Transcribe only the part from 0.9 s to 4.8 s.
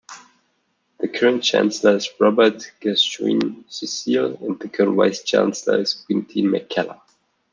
The current chancellor is Robert Gascoyne-Cecil and the